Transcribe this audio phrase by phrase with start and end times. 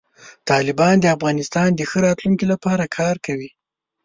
[0.49, 3.49] طالبان د افغانستان د ښه راتلونکي لپاره کار کوي.